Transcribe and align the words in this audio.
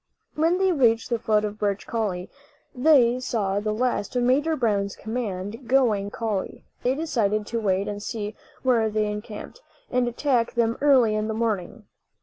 When 0.33 0.57
they 0.57 0.71
reached 0.71 1.11
the 1.11 1.19
foot 1.19 1.45
of 1.45 1.59
Birch 1.59 1.85
Coulie 1.85 2.27
they 2.73 3.19
saw 3.19 3.59
the 3.59 3.71
last 3.71 4.15
of 4.15 4.23
Major 4.23 4.55
Brown's 4.55 4.95
command 4.95 5.67
going 5.67 6.07
up 6.07 6.13
the 6.13 6.17
coulie. 6.17 6.63
They 6.81 6.95
decided 6.95 7.45
to 7.45 7.59
wait 7.61 7.87
and 7.87 8.01
see 8.01 8.35
where 8.63 8.89
they 8.89 9.05
encamped, 9.05 9.61
and 9.91 10.07
attack 10.07 10.53
them 10.55 10.75
early 10.81 11.13
in 11.13 11.27
the 11.27 11.35
morning. 11.35 11.85